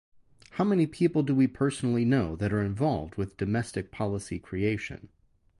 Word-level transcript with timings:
How 0.53 0.63
many 0.63 0.87
people 0.87 1.21
do 1.21 1.35
we 1.35 1.45
personally 1.45 2.05
know 2.05 2.35
that 2.37 2.51
are 2.51 2.63
involved 2.63 3.17
with 3.17 3.37
domestic 3.37 3.91
policy 3.91 4.39
creation? 4.39 5.09